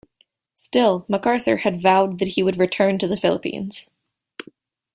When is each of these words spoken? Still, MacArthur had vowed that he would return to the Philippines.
Still, 0.55 1.05
MacArthur 1.07 1.57
had 1.57 1.79
vowed 1.79 2.17
that 2.17 2.29
he 2.29 2.41
would 2.41 2.57
return 2.57 2.97
to 2.97 3.07
the 3.07 3.15
Philippines. 3.15 3.91